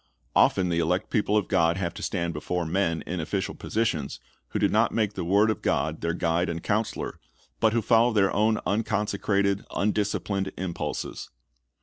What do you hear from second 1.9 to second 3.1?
to stand before men